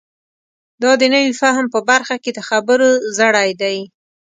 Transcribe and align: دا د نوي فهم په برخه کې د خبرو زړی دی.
دا 0.81 0.91
د 1.01 1.03
نوي 1.13 1.31
فهم 1.41 1.65
په 1.73 1.79
برخه 1.89 2.15
کې 2.23 2.31
د 2.33 2.39
خبرو 2.49 2.89
زړی 3.17 3.49
دی. 3.61 3.77